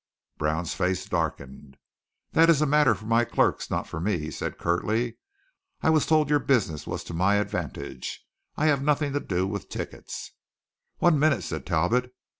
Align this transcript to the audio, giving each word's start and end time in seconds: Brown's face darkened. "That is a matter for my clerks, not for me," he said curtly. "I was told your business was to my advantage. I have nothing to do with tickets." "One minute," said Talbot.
Brown's 0.39 0.73
face 0.73 1.05
darkened. 1.05 1.77
"That 2.31 2.49
is 2.49 2.59
a 2.59 2.65
matter 2.65 2.95
for 2.95 3.05
my 3.05 3.23
clerks, 3.23 3.69
not 3.69 3.87
for 3.87 3.99
me," 3.99 4.17
he 4.17 4.31
said 4.31 4.57
curtly. 4.57 5.19
"I 5.83 5.91
was 5.91 6.07
told 6.07 6.27
your 6.27 6.39
business 6.39 6.87
was 6.87 7.03
to 7.03 7.13
my 7.13 7.35
advantage. 7.35 8.25
I 8.57 8.65
have 8.65 8.81
nothing 8.81 9.13
to 9.13 9.19
do 9.19 9.45
with 9.45 9.69
tickets." 9.69 10.31
"One 10.97 11.19
minute," 11.19 11.43
said 11.43 11.67
Talbot. 11.67 12.15